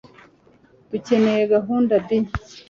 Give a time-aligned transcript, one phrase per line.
[0.89, 2.07] dukeneye gahunda b